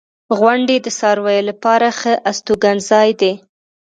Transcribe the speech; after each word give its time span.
•غونډۍ 0.39 0.77
د 0.81 0.87
څارویو 0.99 1.47
لپاره 1.49 1.87
ښه 1.99 2.13
استوګنځای 2.29 3.09
دی. 3.21 3.33